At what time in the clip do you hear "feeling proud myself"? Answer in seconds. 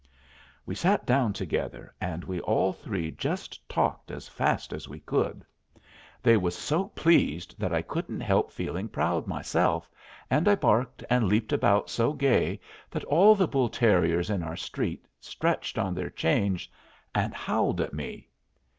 8.51-9.91